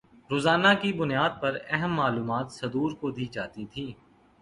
[0.31, 3.91] روزانہ کی بنیاد پر اہم معلومات صدور کو دی جاتی تھیں